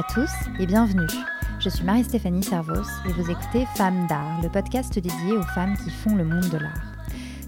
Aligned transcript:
à 0.00 0.14
tous 0.14 0.30
et 0.58 0.64
bienvenue. 0.64 1.06
Je 1.58 1.68
suis 1.68 1.84
Marie-Stéphanie 1.84 2.42
Servos 2.42 2.88
et 3.06 3.12
vous 3.12 3.30
écoutez 3.30 3.66
Femmes 3.76 4.06
d'art, 4.08 4.40
le 4.42 4.48
podcast 4.48 4.94
dédié 4.94 5.36
aux 5.36 5.42
femmes 5.42 5.76
qui 5.76 5.90
font 5.90 6.16
le 6.16 6.24
monde 6.24 6.48
de 6.48 6.56
l'art. 6.56 6.94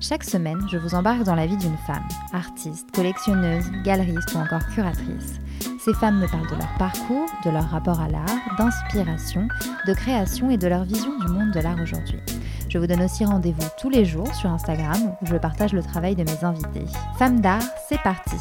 Chaque 0.01 0.23
semaine, 0.23 0.61
je 0.71 0.77
vous 0.77 0.95
embarque 0.95 1.23
dans 1.23 1.35
la 1.35 1.47
vie 1.47 1.57
d'une 1.57 1.79
femme, 1.87 2.07
artiste, 2.35 2.91
collectionneuse, 2.91 3.65
galeriste 3.85 4.35
ou 4.35 4.39
encore 4.39 4.67
curatrice. 4.75 5.41
Ces 5.83 5.95
femmes 5.95 6.19
me 6.19 6.27
parlent 6.27 6.51
de 6.51 6.57
leur 6.57 6.75
parcours, 6.79 7.31
de 7.43 7.49
leur 7.49 7.71
rapport 7.71 8.01
à 8.01 8.09
l'art, 8.09 8.57
d'inspiration, 8.59 9.49
de 9.87 9.95
création 9.95 10.51
et 10.51 10.59
de 10.59 10.69
leur 10.69 10.85
vision 10.85 11.19
du 11.21 11.29
monde 11.29 11.53
de 11.53 11.61
l'art 11.61 11.81
aujourd'hui. 11.81 12.21
Je 12.69 12.77
vous 12.77 12.87
donne 12.87 13.03
aussi 13.03 13.25
rendez-vous 13.25 13.67
tous 13.81 13.89
les 13.89 14.05
jours 14.05 14.35
sur 14.35 14.51
Instagram 14.51 15.15
où 15.23 15.27
je 15.27 15.37
partage 15.37 15.73
le 15.73 15.83
travail 15.83 16.17
de 16.17 16.25
mes 16.25 16.45
invités. 16.45 16.85
Femmes 17.19 17.41
d'art, 17.41 17.65
c'est 17.89 18.03
parti 18.03 18.37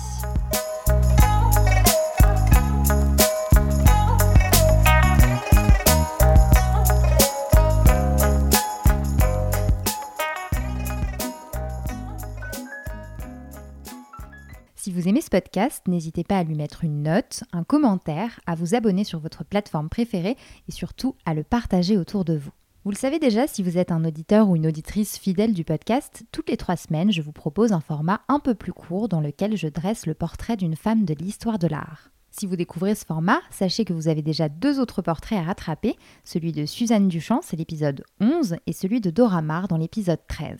vous 15.01 15.07
aimez 15.07 15.21
ce 15.21 15.31
podcast, 15.31 15.87
n'hésitez 15.87 16.23
pas 16.23 16.37
à 16.37 16.43
lui 16.43 16.53
mettre 16.53 16.83
une 16.83 17.01
note, 17.01 17.43
un 17.53 17.63
commentaire, 17.63 18.39
à 18.45 18.53
vous 18.53 18.75
abonner 18.75 19.03
sur 19.03 19.17
votre 19.17 19.43
plateforme 19.43 19.89
préférée 19.89 20.37
et 20.67 20.71
surtout 20.71 21.15
à 21.25 21.33
le 21.33 21.41
partager 21.41 21.97
autour 21.97 22.23
de 22.23 22.37
vous. 22.37 22.51
Vous 22.83 22.91
le 22.91 22.95
savez 22.95 23.17
déjà, 23.17 23.47
si 23.47 23.63
vous 23.63 23.79
êtes 23.79 23.91
un 23.91 24.05
auditeur 24.05 24.47
ou 24.47 24.55
une 24.55 24.67
auditrice 24.67 25.17
fidèle 25.17 25.55
du 25.55 25.63
podcast, 25.63 26.23
toutes 26.31 26.51
les 26.51 26.57
trois 26.57 26.75
semaines, 26.75 27.11
je 27.11 27.23
vous 27.23 27.31
propose 27.31 27.71
un 27.71 27.79
format 27.79 28.21
un 28.27 28.37
peu 28.37 28.53
plus 28.53 28.73
court 28.73 29.09
dans 29.09 29.21
lequel 29.21 29.57
je 29.57 29.69
dresse 29.69 30.05
le 30.05 30.13
portrait 30.13 30.55
d'une 30.55 30.75
femme 30.75 31.03
de 31.03 31.15
l'histoire 31.15 31.57
de 31.57 31.67
l'art. 31.67 32.11
Si 32.29 32.45
vous 32.45 32.55
découvrez 32.55 32.93
ce 32.93 33.03
format, 33.03 33.39
sachez 33.49 33.85
que 33.85 33.93
vous 33.93 34.07
avez 34.07 34.21
déjà 34.21 34.49
deux 34.49 34.79
autres 34.79 35.01
portraits 35.01 35.39
à 35.39 35.43
rattraper, 35.43 35.95
celui 36.23 36.51
de 36.51 36.67
Suzanne 36.67 37.07
Duchamp, 37.07 37.39
c'est 37.41 37.57
l'épisode 37.57 38.03
11, 38.19 38.57
et 38.67 38.73
celui 38.73 39.01
de 39.01 39.09
Dora 39.09 39.41
Maar 39.41 39.67
dans 39.67 39.77
l'épisode 39.77 40.21
13. 40.27 40.59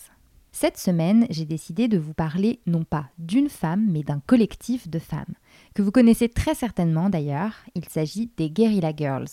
Cette 0.53 0.77
semaine, 0.77 1.25
j'ai 1.29 1.45
décidé 1.45 1.87
de 1.87 1.97
vous 1.97 2.13
parler 2.13 2.59
non 2.67 2.83
pas 2.83 3.05
d'une 3.17 3.49
femme, 3.49 3.87
mais 3.89 4.03
d'un 4.03 4.19
collectif 4.19 4.89
de 4.89 4.99
femmes, 4.99 5.33
que 5.73 5.81
vous 5.81 5.91
connaissez 5.91 6.27
très 6.27 6.55
certainement 6.55 7.09
d'ailleurs, 7.09 7.53
il 7.73 7.85
s'agit 7.85 8.29
des 8.37 8.49
Guerrilla 8.49 8.91
Girls. 8.95 9.29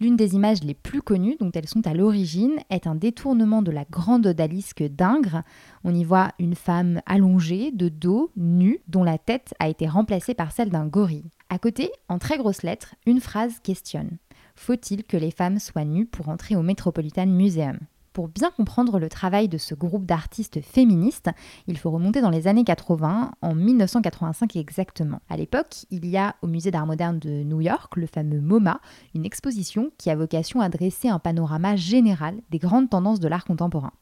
L'une 0.00 0.16
des 0.16 0.34
images 0.34 0.62
les 0.62 0.74
plus 0.74 1.00
connues 1.00 1.36
dont 1.40 1.50
elles 1.52 1.68
sont 1.68 1.86
à 1.86 1.94
l'origine 1.94 2.56
est 2.68 2.86
un 2.86 2.96
détournement 2.96 3.62
de 3.62 3.70
la 3.70 3.84
grande 3.90 4.26
odalisque 4.26 4.82
d'Ingres. 4.82 5.42
On 5.84 5.94
y 5.94 6.04
voit 6.04 6.32
une 6.38 6.54
femme 6.54 7.00
allongée, 7.06 7.70
de 7.70 7.88
dos, 7.88 8.30
nue, 8.36 8.80
dont 8.88 9.04
la 9.04 9.16
tête 9.16 9.54
a 9.58 9.68
été 9.68 9.86
remplacée 9.86 10.34
par 10.34 10.52
celle 10.52 10.68
d'un 10.68 10.86
gorille. 10.86 11.30
À 11.48 11.58
côté, 11.58 11.90
en 12.08 12.18
très 12.18 12.36
grosses 12.36 12.62
lettres, 12.62 12.94
une 13.06 13.20
phrase 13.20 13.60
questionne. 13.60 14.18
Faut-il 14.54 15.04
que 15.04 15.16
les 15.16 15.30
femmes 15.30 15.60
soient 15.60 15.84
nues 15.84 16.06
pour 16.06 16.28
entrer 16.28 16.56
au 16.56 16.62
Metropolitan 16.62 17.26
Museum? 17.26 17.78
Pour 18.16 18.28
bien 18.28 18.50
comprendre 18.50 18.98
le 18.98 19.10
travail 19.10 19.46
de 19.46 19.58
ce 19.58 19.74
groupe 19.74 20.06
d'artistes 20.06 20.62
féministes, 20.62 21.28
il 21.66 21.76
faut 21.76 21.90
remonter 21.90 22.22
dans 22.22 22.30
les 22.30 22.48
années 22.48 22.64
80, 22.64 23.32
en 23.42 23.54
1985 23.54 24.56
exactement. 24.56 25.20
À 25.28 25.36
l'époque, 25.36 25.84
il 25.90 26.06
y 26.06 26.16
a 26.16 26.34
au 26.40 26.46
Musée 26.46 26.70
d'art 26.70 26.86
moderne 26.86 27.18
de 27.18 27.42
New 27.42 27.60
York, 27.60 27.94
le 27.94 28.06
fameux 28.06 28.40
MoMA, 28.40 28.80
une 29.14 29.26
exposition 29.26 29.90
qui 29.98 30.08
a 30.08 30.16
vocation 30.16 30.62
à 30.62 30.70
dresser 30.70 31.10
un 31.10 31.18
panorama 31.18 31.76
général 31.76 32.40
des 32.48 32.58
grandes 32.58 32.88
tendances 32.88 33.20
de 33.20 33.28
l'art 33.28 33.44
contemporain. 33.44 33.92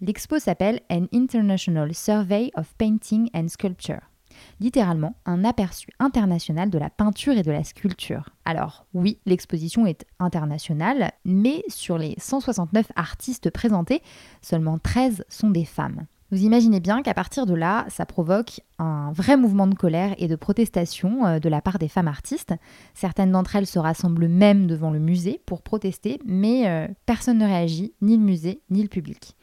L'expo 0.00 0.40
s'appelle 0.40 0.80
An 0.90 1.06
International 1.14 1.94
Survey 1.94 2.50
of 2.56 2.74
Painting 2.76 3.30
and 3.34 3.46
Sculpture 3.46 4.09
littéralement 4.60 5.16
un 5.26 5.44
aperçu 5.44 5.88
international 5.98 6.70
de 6.70 6.78
la 6.78 6.90
peinture 6.90 7.36
et 7.36 7.42
de 7.42 7.50
la 7.50 7.64
sculpture. 7.64 8.30
Alors 8.44 8.86
oui, 8.94 9.18
l'exposition 9.26 9.86
est 9.86 10.04
internationale, 10.18 11.12
mais 11.24 11.64
sur 11.68 11.98
les 11.98 12.14
169 12.18 12.92
artistes 12.94 13.50
présentés, 13.50 14.02
seulement 14.42 14.78
13 14.78 15.24
sont 15.28 15.50
des 15.50 15.64
femmes. 15.64 16.06
Vous 16.32 16.44
imaginez 16.44 16.78
bien 16.78 17.02
qu'à 17.02 17.12
partir 17.12 17.44
de 17.44 17.54
là, 17.54 17.86
ça 17.88 18.06
provoque 18.06 18.60
un 18.78 19.10
vrai 19.12 19.36
mouvement 19.36 19.66
de 19.66 19.74
colère 19.74 20.14
et 20.16 20.28
de 20.28 20.36
protestation 20.36 21.26
euh, 21.26 21.38
de 21.40 21.48
la 21.48 21.60
part 21.60 21.78
des 21.78 21.88
femmes 21.88 22.06
artistes. 22.06 22.54
Certaines 22.94 23.32
d'entre 23.32 23.56
elles 23.56 23.66
se 23.66 23.80
rassemblent 23.80 24.28
même 24.28 24.68
devant 24.68 24.90
le 24.90 25.00
musée 25.00 25.40
pour 25.44 25.62
protester, 25.62 26.20
mais 26.24 26.68
euh, 26.68 26.86
personne 27.04 27.38
ne 27.38 27.46
réagit, 27.46 27.94
ni 28.00 28.16
le 28.16 28.22
musée, 28.22 28.62
ni 28.70 28.82
le 28.82 28.88
public. 28.88 29.34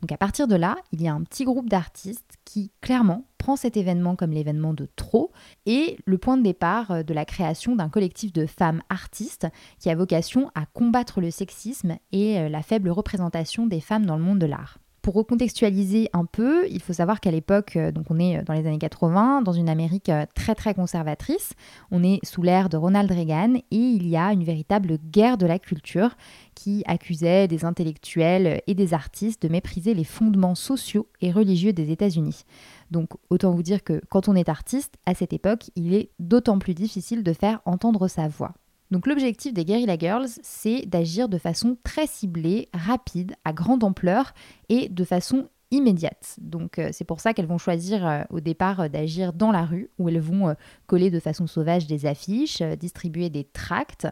Donc 0.00 0.12
à 0.12 0.16
partir 0.16 0.48
de 0.48 0.56
là, 0.56 0.76
il 0.92 1.02
y 1.02 1.08
a 1.08 1.14
un 1.14 1.22
petit 1.22 1.44
groupe 1.44 1.68
d'artistes 1.68 2.38
qui 2.44 2.72
clairement 2.80 3.26
prend 3.38 3.56
cet 3.56 3.76
événement 3.76 4.16
comme 4.16 4.32
l'événement 4.32 4.74
de 4.74 4.88
trop 4.96 5.32
et 5.66 5.98
le 6.04 6.18
point 6.18 6.36
de 6.36 6.42
départ 6.42 6.90
euh, 6.90 7.02
de 7.02 7.14
la 7.14 7.24
création 7.24 7.76
d'un 7.76 7.88
collectif 7.88 8.32
de 8.32 8.46
femmes 8.46 8.82
artistes 8.88 9.46
qui 9.78 9.90
a 9.90 9.94
vocation 9.94 10.50
à 10.54 10.66
combattre 10.66 11.20
le 11.20 11.30
sexisme 11.30 11.96
et 12.12 12.38
euh, 12.38 12.48
la 12.48 12.62
faible 12.62 12.90
représentation 12.90 13.66
des 13.66 13.80
femmes 13.80 14.06
dans 14.06 14.16
le 14.16 14.22
monde 14.22 14.38
de 14.38 14.46
l'art. 14.46 14.78
Pour 15.02 15.14
recontextualiser 15.14 16.10
un 16.12 16.26
peu, 16.26 16.68
il 16.68 16.82
faut 16.82 16.92
savoir 16.92 17.20
qu'à 17.20 17.30
l'époque, 17.30 17.76
euh, 17.76 17.90
donc 17.90 18.06
on 18.10 18.18
est 18.18 18.42
dans 18.42 18.52
les 18.52 18.66
années 18.66 18.78
80, 18.78 19.42
dans 19.42 19.52
une 19.52 19.68
Amérique 19.68 20.10
très 20.34 20.54
très 20.54 20.74
conservatrice, 20.74 21.52
on 21.90 22.04
est 22.04 22.18
sous 22.24 22.42
l'ère 22.42 22.68
de 22.68 22.76
Ronald 22.76 23.10
Reagan 23.10 23.54
et 23.70 23.76
il 23.76 24.06
y 24.06 24.16
a 24.16 24.32
une 24.32 24.44
véritable 24.44 24.98
guerre 25.10 25.38
de 25.38 25.46
la 25.46 25.58
culture 25.58 26.16
qui 26.54 26.82
accusait 26.86 27.48
des 27.48 27.64
intellectuels 27.64 28.60
et 28.66 28.74
des 28.74 28.92
artistes 28.92 29.42
de 29.42 29.48
mépriser 29.48 29.94
les 29.94 30.04
fondements 30.04 30.54
sociaux 30.54 31.06
et 31.22 31.32
religieux 31.32 31.72
des 31.72 31.90
États-Unis. 31.90 32.44
Donc 32.90 33.10
autant 33.30 33.52
vous 33.52 33.62
dire 33.62 33.82
que 33.82 34.02
quand 34.10 34.28
on 34.28 34.36
est 34.36 34.48
artiste, 34.48 34.94
à 35.06 35.14
cette 35.14 35.32
époque, 35.32 35.70
il 35.76 35.94
est 35.94 36.10
d'autant 36.18 36.58
plus 36.58 36.74
difficile 36.74 37.22
de 37.22 37.32
faire 37.32 37.60
entendre 37.64 38.08
sa 38.08 38.28
voix. 38.28 38.52
Donc 38.90 39.06
l'objectif 39.06 39.52
des 39.54 39.64
Guerrilla 39.64 39.96
Girls, 39.96 40.28
c'est 40.42 40.84
d'agir 40.86 41.28
de 41.28 41.38
façon 41.38 41.76
très 41.84 42.06
ciblée, 42.06 42.68
rapide, 42.74 43.34
à 43.44 43.52
grande 43.52 43.84
ampleur 43.84 44.32
et 44.68 44.88
de 44.88 45.04
façon 45.04 45.48
immédiate. 45.70 46.36
Donc 46.40 46.78
euh, 46.78 46.90
c'est 46.92 47.04
pour 47.04 47.20
ça 47.20 47.32
qu'elles 47.32 47.46
vont 47.46 47.58
choisir 47.58 48.06
euh, 48.06 48.22
au 48.30 48.40
départ 48.40 48.80
euh, 48.80 48.88
d'agir 48.88 49.32
dans 49.32 49.52
la 49.52 49.64
rue, 49.64 49.90
où 49.98 50.08
elles 50.08 50.20
vont 50.20 50.54
coller 50.86 51.10
de 51.10 51.20
façon 51.20 51.46
sauvage 51.46 51.86
des 51.86 52.06
affiches, 52.06 52.62
distribuer 52.62 53.30
des 53.30 53.44
tracts. 53.44 54.08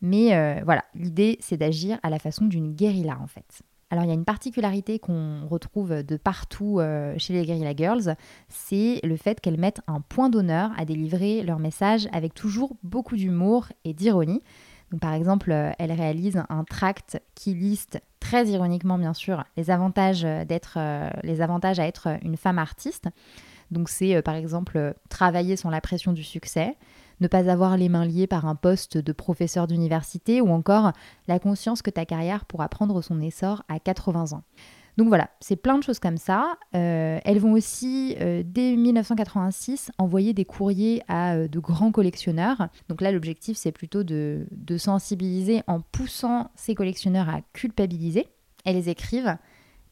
Mais 0.00 0.60
voilà, 0.64 0.84
l'idée 0.94 1.36
c'est 1.40 1.56
d'agir 1.56 1.98
à 2.02 2.10
la 2.10 2.18
façon 2.18 2.46
d'une 2.46 2.72
guérilla 2.72 3.18
en 3.20 3.28
fait. 3.28 3.62
Alors 3.92 4.04
il 4.04 4.08
y 4.08 4.10
a 4.10 4.14
une 4.14 4.24
particularité 4.24 4.98
qu'on 4.98 5.46
retrouve 5.46 6.02
de 6.02 6.16
partout 6.16 6.80
euh, 6.80 7.14
chez 7.18 7.34
les 7.34 7.44
Guerrilla 7.44 7.76
Girls, 7.76 8.16
c'est 8.48 9.00
le 9.04 9.18
fait 9.18 9.38
qu'elles 9.38 9.60
mettent 9.60 9.82
un 9.86 10.00
point 10.00 10.30
d'honneur 10.30 10.70
à 10.78 10.86
délivrer 10.86 11.42
leur 11.42 11.58
message 11.58 12.08
avec 12.10 12.32
toujours 12.32 12.74
beaucoup 12.82 13.16
d'humour 13.16 13.66
et 13.84 13.92
d'ironie. 13.92 14.42
Par 14.98 15.12
exemple, 15.12 15.52
euh, 15.52 15.72
elles 15.78 15.92
réalisent 15.92 16.42
un 16.48 16.64
tract 16.64 17.20
qui 17.34 17.52
liste 17.52 18.00
très 18.18 18.46
ironiquement 18.46 18.96
bien 18.96 19.12
sûr 19.12 19.44
les 19.58 19.70
avantages 19.70 20.24
euh, 20.24 21.10
les 21.22 21.42
avantages 21.42 21.78
à 21.78 21.86
être 21.86 22.16
une 22.22 22.38
femme 22.38 22.58
artiste. 22.58 23.10
Donc 23.70 23.90
c'est 23.90 24.22
par 24.22 24.36
exemple 24.36 24.94
travailler 25.10 25.56
sans 25.56 25.68
la 25.68 25.82
pression 25.82 26.14
du 26.14 26.24
succès, 26.24 26.76
ne 27.22 27.28
pas 27.28 27.50
avoir 27.50 27.76
les 27.76 27.88
mains 27.88 28.04
liées 28.04 28.26
par 28.26 28.46
un 28.46 28.54
poste 28.54 28.98
de 28.98 29.12
professeur 29.12 29.66
d'université 29.66 30.40
ou 30.40 30.50
encore 30.50 30.92
la 31.28 31.38
conscience 31.38 31.80
que 31.80 31.90
ta 31.90 32.04
carrière 32.04 32.44
pourra 32.44 32.68
prendre 32.68 33.00
son 33.00 33.20
essor 33.20 33.62
à 33.68 33.78
80 33.78 34.32
ans. 34.32 34.42
Donc 34.98 35.08
voilà, 35.08 35.30
c'est 35.40 35.56
plein 35.56 35.78
de 35.78 35.82
choses 35.82 35.98
comme 35.98 36.18
ça. 36.18 36.58
Euh, 36.74 37.18
elles 37.24 37.38
vont 37.38 37.52
aussi, 37.52 38.14
euh, 38.20 38.42
dès 38.44 38.76
1986, 38.76 39.90
envoyer 39.96 40.34
des 40.34 40.44
courriers 40.44 41.02
à 41.08 41.34
euh, 41.34 41.48
de 41.48 41.58
grands 41.60 41.92
collectionneurs. 41.92 42.68
Donc 42.90 43.00
là, 43.00 43.10
l'objectif, 43.10 43.56
c'est 43.56 43.72
plutôt 43.72 44.02
de, 44.02 44.46
de 44.50 44.76
sensibiliser 44.76 45.62
en 45.66 45.80
poussant 45.80 46.50
ces 46.56 46.74
collectionneurs 46.74 47.30
à 47.30 47.40
culpabiliser. 47.54 48.26
Elles 48.66 48.88
écrivent 48.88 49.38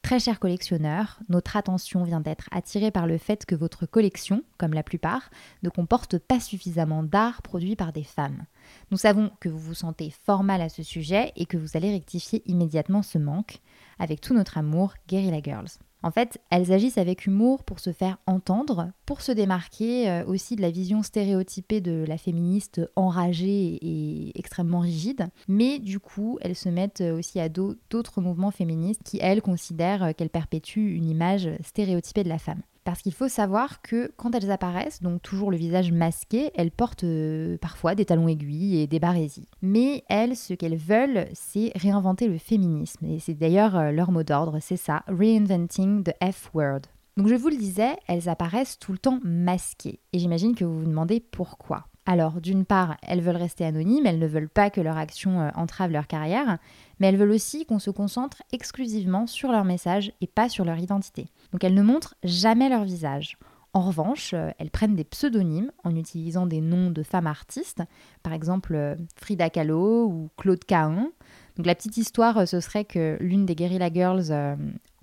Très 0.02 0.18
cher 0.18 0.40
collectionneur, 0.40 1.20
notre 1.28 1.56
attention 1.56 2.04
vient 2.04 2.20
d'être 2.20 2.48
attirée 2.52 2.90
par 2.90 3.06
le 3.06 3.18
fait 3.18 3.44
que 3.44 3.54
votre 3.54 3.86
collection, 3.86 4.42
comme 4.58 4.72
la 4.72 4.82
plupart, 4.82 5.30
ne 5.62 5.68
comporte 5.68 6.18
pas 6.18 6.40
suffisamment 6.40 7.02
d'art 7.02 7.42
produit 7.42 7.76
par 7.76 7.92
des 7.92 8.02
femmes. 8.02 8.44
Nous 8.90 8.96
savons 8.96 9.30
que 9.40 9.48
vous 9.48 9.58
vous 9.58 9.74
sentez 9.74 10.10
fort 10.24 10.42
mal 10.42 10.62
à 10.62 10.68
ce 10.68 10.82
sujet 10.82 11.32
et 11.36 11.46
que 11.46 11.58
vous 11.58 11.76
allez 11.76 11.92
rectifier 11.92 12.42
immédiatement 12.46 13.02
ce 13.02 13.18
manque. 13.18 13.58
Avec 13.98 14.20
tout 14.20 14.34
notre 14.34 14.56
amour, 14.56 14.94
Guerrilla 15.06 15.42
Girls. 15.42 15.68
En 16.02 16.10
fait, 16.10 16.40
elles 16.50 16.72
agissent 16.72 16.98
avec 16.98 17.26
humour 17.26 17.64
pour 17.64 17.80
se 17.80 17.92
faire 17.92 18.18
entendre, 18.26 18.90
pour 19.06 19.20
se 19.20 19.32
démarquer 19.32 20.08
euh, 20.08 20.24
aussi 20.24 20.56
de 20.56 20.62
la 20.62 20.70
vision 20.70 21.02
stéréotypée 21.02 21.80
de 21.80 22.04
la 22.06 22.18
féministe 22.18 22.80
enragée 22.96 23.78
et 23.82 24.38
extrêmement 24.38 24.80
rigide. 24.80 25.28
Mais 25.48 25.78
du 25.78 26.00
coup, 26.00 26.38
elles 26.40 26.56
se 26.56 26.68
mettent 26.68 27.02
aussi 27.02 27.40
à 27.40 27.48
dos 27.48 27.74
d'autres 27.90 28.20
mouvements 28.20 28.50
féministes 28.50 29.02
qui, 29.04 29.18
elles, 29.20 29.42
considèrent 29.42 30.14
qu'elles 30.16 30.30
perpétuent 30.30 30.94
une 30.94 31.08
image 31.08 31.48
stéréotypée 31.62 32.24
de 32.24 32.28
la 32.28 32.38
femme. 32.38 32.62
Parce 32.84 33.02
qu'il 33.02 33.12
faut 33.12 33.28
savoir 33.28 33.82
que 33.82 34.10
quand 34.16 34.34
elles 34.34 34.50
apparaissent, 34.50 35.02
donc 35.02 35.20
toujours 35.22 35.50
le 35.50 35.56
visage 35.56 35.92
masqué, 35.92 36.50
elles 36.54 36.70
portent 36.70 37.04
euh, 37.04 37.58
parfois 37.58 37.94
des 37.94 38.04
talons 38.04 38.28
aiguilles 38.28 38.80
et 38.80 38.86
des 38.86 38.98
barésies. 38.98 39.48
Mais 39.60 40.04
elles, 40.08 40.36
ce 40.36 40.54
qu'elles 40.54 40.76
veulent, 40.76 41.28
c'est 41.34 41.72
réinventer 41.74 42.26
le 42.26 42.38
féminisme. 42.38 43.04
Et 43.06 43.18
c'est 43.18 43.34
d'ailleurs 43.34 43.76
euh, 43.76 43.90
leur 43.90 44.12
mot 44.12 44.22
d'ordre, 44.22 44.58
c'est 44.60 44.78
ça, 44.78 45.02
Reinventing 45.08 46.04
the 46.04 46.14
F-Word. 46.22 46.80
Donc 47.16 47.28
je 47.28 47.34
vous 47.34 47.48
le 47.48 47.56
disais, 47.56 47.96
elles 48.06 48.28
apparaissent 48.28 48.78
tout 48.78 48.92
le 48.92 48.98
temps 48.98 49.20
masquées. 49.22 50.00
Et 50.12 50.18
j'imagine 50.18 50.54
que 50.54 50.64
vous 50.64 50.78
vous 50.78 50.86
demandez 50.86 51.20
pourquoi. 51.20 51.89
Alors, 52.06 52.40
d'une 52.40 52.64
part, 52.64 52.96
elles 53.02 53.20
veulent 53.20 53.36
rester 53.36 53.64
anonymes, 53.64 54.06
elles 54.06 54.18
ne 54.18 54.26
veulent 54.26 54.48
pas 54.48 54.70
que 54.70 54.80
leur 54.80 54.96
action 54.96 55.40
euh, 55.40 55.50
entrave 55.54 55.90
leur 55.90 56.06
carrière, 56.06 56.58
mais 56.98 57.08
elles 57.08 57.16
veulent 57.16 57.30
aussi 57.30 57.66
qu'on 57.66 57.78
se 57.78 57.90
concentre 57.90 58.42
exclusivement 58.52 59.26
sur 59.26 59.52
leur 59.52 59.64
message 59.64 60.12
et 60.20 60.26
pas 60.26 60.48
sur 60.48 60.64
leur 60.64 60.78
identité. 60.78 61.28
Donc 61.52 61.62
elles 61.62 61.74
ne 61.74 61.82
montrent 61.82 62.14
jamais 62.24 62.68
leur 62.68 62.84
visage. 62.84 63.36
En 63.74 63.82
revanche, 63.82 64.32
euh, 64.34 64.50
elles 64.58 64.70
prennent 64.70 64.96
des 64.96 65.04
pseudonymes 65.04 65.70
en 65.84 65.94
utilisant 65.94 66.46
des 66.46 66.60
noms 66.60 66.90
de 66.90 67.02
femmes 67.02 67.26
artistes, 67.26 67.82
par 68.22 68.32
exemple 68.32 68.74
euh, 68.74 68.96
Frida 69.16 69.50
Kahlo 69.50 70.06
ou 70.06 70.30
Claude 70.36 70.64
Cahin. 70.64 71.10
Donc 71.56 71.66
la 71.66 71.74
petite 71.74 71.98
histoire, 71.98 72.48
ce 72.48 72.60
serait 72.60 72.86
que 72.86 73.18
l'une 73.20 73.44
des 73.44 73.54
Guerrilla 73.54 73.92
Girls, 73.92 74.32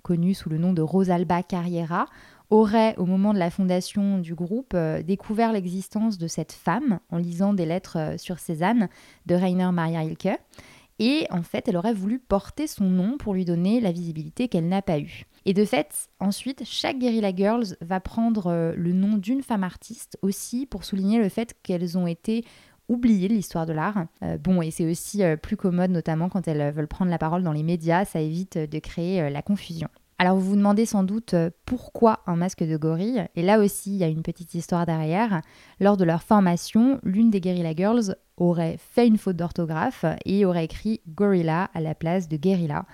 connue 0.02 0.34
sous 0.34 0.48
le 0.48 0.58
nom 0.58 0.72
de 0.72 0.82
Rosalba 0.82 1.42
Carriera, 1.42 2.06
aurait, 2.50 2.96
au 2.96 3.06
moment 3.06 3.34
de 3.34 3.38
la 3.38 3.50
fondation 3.50 4.18
du 4.18 4.34
groupe, 4.34 4.76
découvert 5.04 5.52
l'existence 5.52 6.18
de 6.18 6.26
cette 6.26 6.52
femme 6.52 7.00
en 7.10 7.18
lisant 7.18 7.52
des 7.52 7.66
lettres 7.66 8.14
sur 8.16 8.38
Cézanne 8.38 8.88
de 9.26 9.34
Rainer 9.34 9.70
Maria 9.72 10.00
Rilke. 10.00 10.38
Et 10.98 11.26
en 11.30 11.42
fait, 11.42 11.68
elle 11.68 11.76
aurait 11.76 11.94
voulu 11.94 12.18
porter 12.18 12.66
son 12.66 12.84
nom 12.84 13.18
pour 13.18 13.34
lui 13.34 13.44
donner 13.44 13.80
la 13.80 13.92
visibilité 13.92 14.48
qu'elle 14.48 14.68
n'a 14.68 14.82
pas 14.82 14.98
eue. 14.98 15.26
Et 15.44 15.54
de 15.54 15.64
fait, 15.64 16.08
ensuite, 16.18 16.62
chaque 16.64 16.98
Guerrilla 16.98 17.34
Girls 17.34 17.76
va 17.80 18.00
prendre 18.00 18.48
euh, 18.48 18.74
le 18.76 18.92
nom 18.92 19.16
d'une 19.16 19.42
femme 19.42 19.64
artiste 19.64 20.18
aussi 20.22 20.66
pour 20.66 20.84
souligner 20.84 21.18
le 21.18 21.28
fait 21.28 21.54
qu'elles 21.62 21.96
ont 21.96 22.06
été 22.06 22.44
oubliées 22.88 23.28
de 23.28 23.34
l'histoire 23.34 23.64
de 23.64 23.72
l'art. 23.72 24.06
Euh, 24.22 24.38
bon, 24.38 24.60
et 24.60 24.70
c'est 24.70 24.90
aussi 24.90 25.22
euh, 25.22 25.36
plus 25.36 25.56
commode, 25.56 25.90
notamment 25.90 26.28
quand 26.28 26.48
elles 26.48 26.72
veulent 26.74 26.88
prendre 26.88 27.10
la 27.10 27.18
parole 27.18 27.44
dans 27.44 27.52
les 27.52 27.62
médias, 27.62 28.04
ça 28.04 28.20
évite 28.20 28.58
de 28.58 28.78
créer 28.78 29.30
la 29.30 29.42
confusion. 29.42 29.88
Alors 30.20 30.36
vous 30.36 30.50
vous 30.50 30.56
demandez 30.56 30.84
sans 30.84 31.04
doute 31.04 31.36
pourquoi 31.64 32.20
un 32.26 32.34
masque 32.34 32.64
de 32.64 32.76
gorille, 32.76 33.24
et 33.36 33.42
là 33.42 33.60
aussi 33.60 33.92
il 33.92 33.98
y 33.98 34.04
a 34.04 34.08
une 34.08 34.22
petite 34.22 34.54
histoire 34.54 34.84
derrière. 34.84 35.42
Lors 35.78 35.96
de 35.96 36.04
leur 36.04 36.22
formation, 36.22 36.98
l'une 37.04 37.30
des 37.30 37.40
Guerrilla 37.40 37.72
Girls 37.74 38.16
aurait 38.36 38.78
fait 38.78 39.06
une 39.06 39.16
faute 39.16 39.36
d'orthographe 39.36 40.04
et 40.24 40.44
aurait 40.44 40.64
écrit 40.64 41.00
Gorilla 41.08 41.70
à 41.72 41.80
la 41.80 41.94
place 41.94 42.28
de 42.28 42.36
Guerrilla 42.36 42.84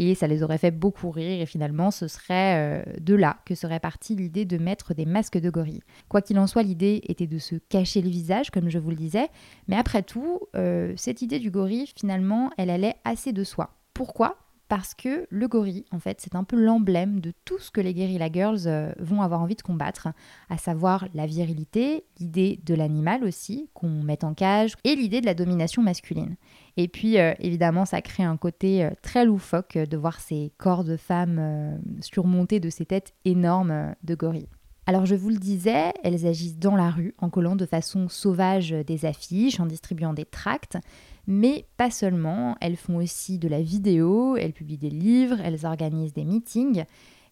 et 0.00 0.14
ça 0.14 0.26
les 0.26 0.42
aurait 0.42 0.58
fait 0.58 0.70
beaucoup 0.70 1.10
rire 1.10 1.42
et 1.42 1.46
finalement 1.46 1.90
ce 1.90 2.08
serait 2.08 2.56
euh, 2.56 2.92
de 3.00 3.14
là 3.14 3.36
que 3.44 3.54
serait 3.54 3.80
partie 3.80 4.16
l'idée 4.16 4.46
de 4.46 4.56
mettre 4.56 4.94
des 4.94 5.04
masques 5.04 5.38
de 5.38 5.50
gorille. 5.50 5.82
Quoi 6.08 6.22
qu'il 6.22 6.38
en 6.38 6.46
soit, 6.46 6.62
l'idée 6.62 7.02
était 7.06 7.26
de 7.26 7.38
se 7.38 7.56
cacher 7.56 8.00
le 8.00 8.08
visage 8.08 8.50
comme 8.50 8.70
je 8.70 8.78
vous 8.78 8.90
le 8.90 8.96
disais, 8.96 9.28
mais 9.68 9.76
après 9.76 10.02
tout, 10.02 10.40
euh, 10.56 10.94
cette 10.96 11.20
idée 11.20 11.38
du 11.38 11.50
gorille 11.50 11.92
finalement, 11.94 12.50
elle 12.56 12.70
allait 12.70 12.94
assez 13.04 13.32
de 13.32 13.44
soi. 13.44 13.74
Pourquoi? 13.92 14.38
Parce 14.70 14.94
que 14.94 15.26
le 15.30 15.48
gorille, 15.48 15.84
en 15.90 15.98
fait, 15.98 16.20
c'est 16.20 16.36
un 16.36 16.44
peu 16.44 16.54
l'emblème 16.54 17.18
de 17.18 17.32
tout 17.44 17.58
ce 17.58 17.72
que 17.72 17.80
les 17.80 17.92
guerrilla 17.92 18.30
girls 18.30 18.60
euh, 18.66 18.92
vont 19.00 19.20
avoir 19.20 19.40
envie 19.40 19.56
de 19.56 19.62
combattre, 19.62 20.06
à 20.48 20.58
savoir 20.58 21.08
la 21.12 21.26
virilité, 21.26 22.04
l'idée 22.20 22.60
de 22.64 22.74
l'animal 22.74 23.24
aussi, 23.24 23.68
qu'on 23.74 23.88
met 24.04 24.24
en 24.24 24.32
cage, 24.32 24.74
et 24.84 24.94
l'idée 24.94 25.20
de 25.20 25.26
la 25.26 25.34
domination 25.34 25.82
masculine. 25.82 26.36
Et 26.76 26.86
puis, 26.86 27.18
euh, 27.18 27.34
évidemment, 27.40 27.84
ça 27.84 28.00
crée 28.00 28.22
un 28.22 28.36
côté 28.36 28.84
euh, 28.84 28.90
très 29.02 29.24
loufoque 29.24 29.76
de 29.76 29.96
voir 29.96 30.20
ces 30.20 30.52
corps 30.56 30.84
de 30.84 30.96
femmes 30.96 31.80
surmontés 32.00 32.60
de 32.60 32.70
ces 32.70 32.86
têtes 32.86 33.12
énormes 33.24 33.96
de 34.04 34.14
gorilles. 34.14 34.48
Alors 34.86 35.06
je 35.06 35.14
vous 35.14 35.28
le 35.30 35.36
disais, 35.36 35.92
elles 36.02 36.26
agissent 36.26 36.58
dans 36.58 36.74
la 36.74 36.90
rue 36.90 37.14
en 37.18 37.30
collant 37.30 37.54
de 37.54 37.66
façon 37.66 38.08
sauvage 38.08 38.70
des 38.70 39.04
affiches, 39.04 39.60
en 39.60 39.66
distribuant 39.66 40.14
des 40.14 40.24
tracts, 40.24 40.78
mais 41.26 41.66
pas 41.76 41.90
seulement, 41.90 42.56
elles 42.60 42.76
font 42.76 42.96
aussi 42.96 43.38
de 43.38 43.46
la 43.46 43.62
vidéo, 43.62 44.36
elles 44.36 44.52
publient 44.52 44.78
des 44.78 44.90
livres, 44.90 45.40
elles 45.44 45.64
organisent 45.66 46.14
des 46.14 46.24
meetings 46.24 46.84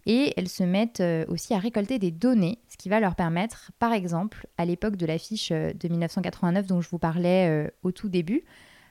et 0.07 0.33
elles 0.37 0.49
se 0.49 0.65
mettent 0.65 1.01
euh, 1.01 1.25
aussi 1.29 1.55
à 1.55 1.59
récolter 1.59 1.99
des 1.99 2.11
données, 2.11 2.59
ce 2.69 2.77
qui 2.77 2.89
va 2.89 2.99
leur 2.99 3.15
permettre, 3.15 3.73
par 3.79 3.93
exemple, 3.93 4.47
à 4.57 4.65
l'époque 4.65 4.97
de 4.97 5.05
l'affiche 5.05 5.51
euh, 5.53 5.73
de 5.73 5.89
1989 5.89 6.67
dont 6.67 6.81
je 6.81 6.89
vous 6.89 6.99
parlais 6.99 7.49
euh, 7.49 7.71
au 7.83 7.93
tout 7.93 8.09
début, 8.09 8.45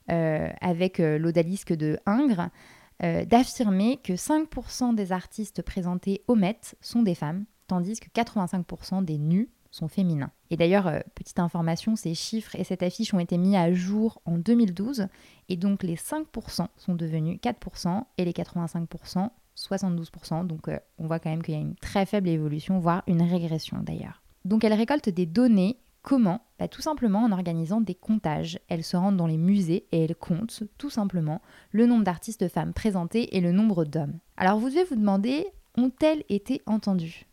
avec 0.09 0.99
l'odalisque 0.99 1.73
de 1.73 1.99
Ingres, 2.05 2.47
d'affirmer 3.01 3.99
que 4.01 4.13
5% 4.13 4.95
des 4.95 5.11
artistes 5.11 5.61
présentés 5.61 6.23
au 6.27 6.35
Met 6.35 6.61
sont 6.79 7.03
des 7.03 7.13
femmes, 7.13 7.43
tandis 7.67 7.99
que 7.99 8.09
85% 8.09 9.03
des 9.03 9.17
nus 9.17 9.49
sont 9.71 9.87
féminins. 9.87 10.31
Et 10.49 10.57
d'ailleurs, 10.57 10.87
euh, 10.87 10.99
petite 11.13 11.39
information, 11.39 11.95
ces 11.95 12.13
chiffres 12.13 12.55
et 12.55 12.63
cette 12.63 12.83
affiche 12.83 13.13
ont 13.13 13.19
été 13.19 13.37
mis 13.37 13.57
à 13.57 13.73
jour 13.73 14.21
en 14.25 14.37
2012, 14.37 15.07
et 15.49 15.57
donc 15.57 15.83
les 15.83 15.95
5% 15.95 16.67
sont 16.77 16.95
devenus 16.95 17.39
4% 17.41 18.03
et 18.17 18.25
les 18.25 18.31
85% 18.31 19.29
72%. 19.57 20.45
Donc 20.45 20.67
euh, 20.67 20.77
on 20.97 21.07
voit 21.07 21.19
quand 21.19 21.29
même 21.29 21.41
qu'il 21.41 21.55
y 21.55 21.57
a 21.57 21.61
une 21.61 21.75
très 21.75 22.05
faible 22.05 22.29
évolution, 22.29 22.79
voire 22.79 23.03
une 23.07 23.21
régression 23.21 23.77
d'ailleurs. 23.81 24.21
Donc 24.45 24.63
elles 24.63 24.73
récoltent 24.73 25.09
des 25.09 25.25
données. 25.25 25.79
Comment? 26.03 26.41
Bah, 26.57 26.67
Tout 26.69 26.81
simplement 26.81 27.23
en 27.23 27.31
organisant 27.31 27.81
des 27.81 27.95
comptages. 27.95 28.59
Elles 28.69 28.83
se 28.83 28.95
rendent 28.95 29.17
dans 29.17 29.27
les 29.27 29.37
musées 29.37 29.87
et 29.91 30.05
elles 30.05 30.15
comptent 30.15 30.63
tout 30.77 30.89
simplement 30.89 31.41
le 31.71 31.85
nombre 31.85 32.03
d'artistes 32.03 32.47
femmes 32.47 32.73
présentés 32.73 33.35
et 33.35 33.41
le 33.41 33.51
nombre 33.51 33.83
d'hommes. 33.83 34.19
Alors 34.37 34.59
vous 34.59 34.69
devez 34.69 34.85
vous 34.85 34.95
demander, 34.95 35.47
ont-elles 35.75 36.23
été 36.29 36.61
entendues? 36.65 37.25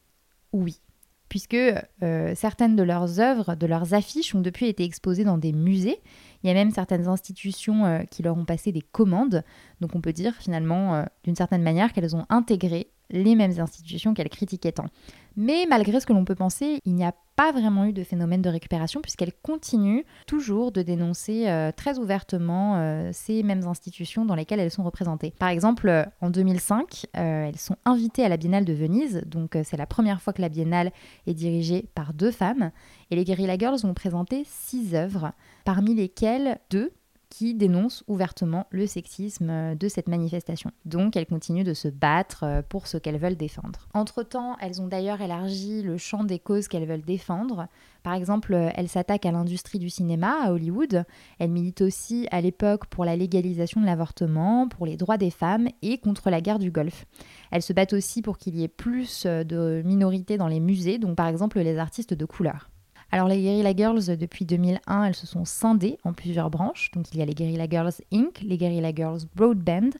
Oui, 0.54 0.80
puisque 1.28 1.54
euh, 1.54 2.32
certaines 2.36 2.76
de 2.76 2.84
leurs 2.84 3.18
œuvres, 3.18 3.56
de 3.56 3.66
leurs 3.66 3.92
affiches 3.92 4.36
ont 4.36 4.40
depuis 4.40 4.68
été 4.68 4.84
exposées 4.84 5.24
dans 5.24 5.36
des 5.36 5.52
musées. 5.52 5.98
Il 6.42 6.46
y 6.46 6.50
a 6.50 6.54
même 6.54 6.70
certaines 6.70 7.08
institutions 7.08 7.84
euh, 7.84 8.04
qui 8.08 8.22
leur 8.22 8.38
ont 8.38 8.44
passé 8.44 8.70
des 8.70 8.80
commandes. 8.80 9.42
Donc 9.80 9.96
on 9.96 10.00
peut 10.00 10.12
dire 10.12 10.32
finalement, 10.38 10.94
euh, 10.94 11.02
d'une 11.24 11.34
certaine 11.34 11.64
manière, 11.64 11.92
qu'elles 11.92 12.14
ont 12.14 12.24
intégré 12.28 12.86
les 13.14 13.34
mêmes 13.34 13.58
institutions 13.58 14.12
qu'elles 14.12 14.28
critiquaient 14.28 14.72
tant. 14.72 14.88
Mais 15.36 15.66
malgré 15.68 15.98
ce 16.00 16.06
que 16.06 16.12
l'on 16.12 16.24
peut 16.24 16.34
penser, 16.34 16.78
il 16.84 16.94
n'y 16.94 17.04
a 17.04 17.14
pas 17.36 17.50
vraiment 17.50 17.86
eu 17.86 17.92
de 17.92 18.04
phénomène 18.04 18.42
de 18.42 18.48
récupération 18.48 19.00
puisqu'elles 19.00 19.32
continuent 19.42 20.02
toujours 20.26 20.70
de 20.70 20.82
dénoncer 20.82 21.48
euh, 21.48 21.72
très 21.72 21.98
ouvertement 21.98 22.76
euh, 22.76 23.10
ces 23.12 23.42
mêmes 23.42 23.66
institutions 23.66 24.24
dans 24.24 24.36
lesquelles 24.36 24.60
elles 24.60 24.70
sont 24.70 24.84
représentées. 24.84 25.32
Par 25.38 25.48
exemple, 25.48 25.88
euh, 25.88 26.04
en 26.20 26.30
2005, 26.30 27.06
elles 27.14 27.58
sont 27.58 27.76
invitées 27.84 28.24
à 28.24 28.28
la 28.28 28.36
Biennale 28.36 28.64
de 28.64 28.72
Venise, 28.72 29.22
donc 29.26 29.56
c'est 29.64 29.76
la 29.76 29.86
première 29.86 30.20
fois 30.20 30.32
que 30.32 30.42
la 30.42 30.48
Biennale 30.48 30.92
est 31.26 31.34
dirigée 31.34 31.88
par 31.94 32.12
deux 32.12 32.30
femmes, 32.30 32.70
et 33.10 33.16
les 33.16 33.24
Guerrilla 33.24 33.56
Girls 33.58 33.84
ont 33.84 33.94
présenté 33.94 34.44
six 34.46 34.94
œuvres, 34.94 35.32
parmi 35.64 35.94
lesquelles 35.94 36.58
deux 36.70 36.92
qui 37.34 37.52
dénoncent 37.54 38.04
ouvertement 38.06 38.68
le 38.70 38.86
sexisme 38.86 39.50
euh, 39.50 39.74
de 39.74 39.88
cette 39.88 40.06
manifestation. 40.06 40.70
Donc 40.84 41.16
elles 41.16 41.26
continuent 41.26 41.64
de 41.64 41.74
se 41.74 41.88
battre 41.88 42.44
euh, 42.44 42.62
pour 42.62 42.86
ce 42.86 42.96
qu'elles 42.96 43.18
veulent 43.18 43.34
défendre. 43.34 43.88
Entre-temps, 43.92 44.56
elles 44.60 44.80
ont 44.80 44.86
d'ailleurs 44.86 45.20
élargi 45.20 45.82
le 45.82 45.98
champ 45.98 46.22
des 46.22 46.38
causes 46.38 46.68
qu'elles 46.68 46.86
veulent 46.86 47.02
défendre. 47.02 47.66
Par 48.04 48.14
exemple, 48.14 48.54
euh, 48.54 48.70
elles 48.76 48.88
s'attaquent 48.88 49.26
à 49.26 49.32
l'industrie 49.32 49.80
du 49.80 49.90
cinéma 49.90 50.44
à 50.44 50.52
Hollywood. 50.52 51.04
Elles 51.40 51.50
militent 51.50 51.80
aussi 51.80 52.28
à 52.30 52.40
l'époque 52.40 52.86
pour 52.86 53.04
la 53.04 53.16
légalisation 53.16 53.80
de 53.80 53.86
l'avortement, 53.86 54.68
pour 54.68 54.86
les 54.86 54.96
droits 54.96 55.18
des 55.18 55.30
femmes 55.30 55.66
et 55.82 55.98
contre 55.98 56.30
la 56.30 56.40
guerre 56.40 56.60
du 56.60 56.70
Golfe. 56.70 57.04
Elles 57.50 57.62
se 57.62 57.72
battent 57.72 57.94
aussi 57.94 58.22
pour 58.22 58.38
qu'il 58.38 58.54
y 58.54 58.62
ait 58.62 58.68
plus 58.68 59.26
de 59.26 59.82
minorités 59.84 60.38
dans 60.38 60.46
les 60.48 60.60
musées, 60.60 60.98
donc 60.98 61.16
par 61.16 61.26
exemple 61.26 61.58
les 61.58 61.78
artistes 61.78 62.14
de 62.14 62.24
couleur. 62.24 62.70
Alors 63.14 63.28
les 63.28 63.40
Guerrilla 63.40 63.76
Girls, 63.76 64.16
depuis 64.18 64.44
2001, 64.44 65.04
elles 65.04 65.14
se 65.14 65.24
sont 65.24 65.44
scindées 65.44 65.98
en 66.02 66.12
plusieurs 66.12 66.50
branches. 66.50 66.90
Donc 66.96 67.12
il 67.12 67.20
y 67.20 67.22
a 67.22 67.24
les 67.24 67.32
Guerrilla 67.32 67.68
Girls 67.70 67.92
Inc., 68.12 68.40
les 68.42 68.58
Guerrilla 68.58 68.92
Girls 68.92 69.20
Broadband, 69.36 69.90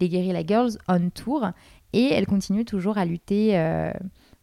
les 0.00 0.08
Guerrilla 0.08 0.42
Girls 0.42 0.78
On 0.88 1.10
Tour, 1.10 1.50
et 1.92 2.04
elles 2.14 2.24
continuent 2.24 2.64
toujours 2.64 2.96
à 2.96 3.04
lutter 3.04 3.58
euh, 3.58 3.92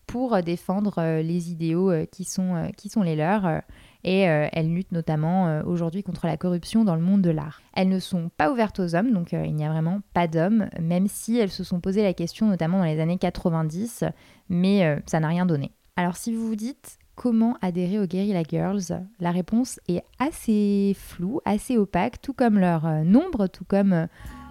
pour 0.05 0.43
défendre 0.43 0.99
euh, 0.99 1.23
les 1.23 1.49
idéaux 1.49 1.89
euh, 1.89 2.05
qui, 2.05 2.23
sont, 2.23 2.69
qui 2.77 2.89
sont 2.89 3.01
les 3.01 3.15
leurs. 3.15 3.63
Et 4.03 4.19
elles 4.19 4.71
luttent 4.71 4.91
notamment 4.91 5.61
aujourd'hui 5.65 6.03
contre 6.03 6.27
la 6.27 6.37
corruption 6.37 6.85
dans 6.85 6.95
le 6.95 7.01
monde 7.01 7.23
de 7.23 7.31
l'art. 7.31 7.61
Elles 7.73 7.89
ne 7.89 7.99
sont 7.99 8.29
pas 8.37 8.51
ouvertes 8.51 8.79
aux 8.79 8.93
hommes, 8.95 9.11
donc 9.11 9.33
il 9.33 9.55
n'y 9.55 9.65
a 9.65 9.71
vraiment 9.71 10.01
pas 10.13 10.27
d'hommes, 10.27 10.69
même 10.79 11.07
si 11.07 11.37
elles 11.37 11.49
se 11.49 11.63
sont 11.63 11.81
posé 11.81 12.03
la 12.03 12.13
question 12.13 12.45
notamment 12.45 12.77
dans 12.77 12.85
les 12.85 13.01
années 13.01 13.17
90, 13.17 14.05
mais 14.47 15.01
ça 15.05 15.19
n'a 15.19 15.27
rien 15.27 15.45
donné. 15.45 15.71
Alors 15.97 16.15
si 16.15 16.33
vous 16.33 16.47
vous 16.47 16.55
dites 16.55 16.97
comment 17.19 17.57
adhérer 17.61 17.99
aux 17.99 18.05
Guerrilla 18.05 18.43
Girls 18.43 19.03
La 19.19 19.31
réponse 19.31 19.81
est 19.89 20.03
assez 20.19 20.95
floue, 20.97 21.41
assez 21.43 21.77
opaque, 21.77 22.21
tout 22.21 22.31
comme 22.31 22.57
leur 22.57 22.85
euh, 22.85 23.03
nombre, 23.03 23.47
tout 23.47 23.65
comme 23.65 23.91
euh, 23.91 24.07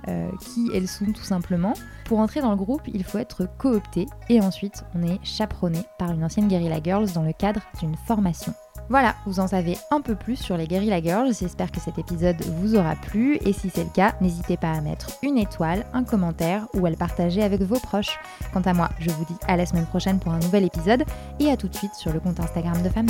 euh, 0.08 0.28
qui 0.42 0.68
elles 0.74 0.86
sont 0.86 1.06
tout 1.06 1.22
simplement. 1.22 1.72
Pour 2.04 2.18
entrer 2.18 2.42
dans 2.42 2.50
le 2.50 2.58
groupe, 2.58 2.82
il 2.92 3.04
faut 3.04 3.16
être 3.16 3.48
coopté 3.56 4.04
et 4.28 4.42
ensuite 4.42 4.84
on 4.94 5.02
est 5.02 5.18
chaperonné 5.24 5.78
par 5.98 6.12
une 6.12 6.22
ancienne 6.22 6.46
Guerrilla 6.46 6.80
Girls 6.84 7.10
dans 7.14 7.22
le 7.22 7.32
cadre 7.32 7.62
d'une 7.80 7.96
formation. 8.06 8.52
Voilà, 8.88 9.16
vous 9.26 9.40
en 9.40 9.46
savez 9.48 9.76
un 9.90 10.00
peu 10.00 10.14
plus 10.14 10.36
sur 10.36 10.56
les 10.56 10.66
Guerrilla 10.66 11.02
Girls. 11.02 11.34
J'espère 11.38 11.70
que 11.70 11.80
cet 11.80 11.98
épisode 11.98 12.40
vous 12.56 12.74
aura 12.74 12.96
plu. 12.96 13.38
Et 13.44 13.52
si 13.52 13.70
c'est 13.70 13.84
le 13.84 13.90
cas, 13.90 14.14
n'hésitez 14.20 14.56
pas 14.56 14.72
à 14.72 14.80
mettre 14.80 15.10
une 15.22 15.36
étoile, 15.36 15.84
un 15.92 16.04
commentaire 16.04 16.66
ou 16.74 16.86
à 16.86 16.90
le 16.90 16.96
partager 16.96 17.42
avec 17.42 17.60
vos 17.62 17.78
proches. 17.78 18.18
Quant 18.52 18.62
à 18.62 18.72
moi, 18.72 18.88
je 18.98 19.10
vous 19.10 19.24
dis 19.26 19.36
à 19.46 19.56
la 19.56 19.66
semaine 19.66 19.86
prochaine 19.86 20.18
pour 20.18 20.32
un 20.32 20.38
nouvel 20.38 20.64
épisode 20.64 21.04
et 21.38 21.50
à 21.50 21.56
tout 21.56 21.68
de 21.68 21.76
suite 21.76 21.94
sur 21.94 22.12
le 22.12 22.20
compte 22.20 22.40
Instagram 22.40 22.82
de 22.82 22.88
Femmes. 22.88 23.08